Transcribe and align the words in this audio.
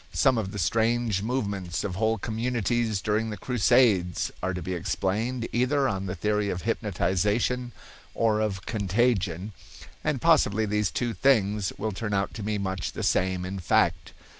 Some 0.13 0.39
of 0.39 0.51
the 0.51 0.57
strange 0.57 1.21
movements 1.21 1.83
of 1.83 1.93
whole 1.93 2.17
communities 2.17 3.01
during 3.03 3.29
the 3.29 3.37
Crusades 3.37 4.31
are 4.41 4.51
to 4.51 4.61
be 4.63 4.73
explained 4.73 5.47
either 5.53 5.87
on 5.87 6.07
the 6.07 6.15
theory 6.15 6.49
of 6.49 6.63
hypnotization 6.63 7.71
or 8.15 8.39
of 8.39 8.65
contagion, 8.65 9.51
and 10.03 10.19
possibly 10.19 10.65
these 10.65 10.89
two 10.89 11.13
things 11.13 11.71
will 11.77 11.91
turn 11.91 12.15
out 12.15 12.33
to 12.33 12.41
be 12.41 12.57
much 12.57 12.93
the 12.93 13.03
same 13.03 13.45
in 13.45 13.59
fact. 13.59 14.13